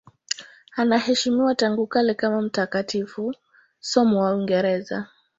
Anaheshimiwa 0.75 1.55
tangu 1.55 1.87
kale 1.87 2.13
kama 2.13 2.41
mtakatifu, 2.41 3.33
somo 3.79 4.21
wa 4.23 4.35
Uingereza. 4.35 5.07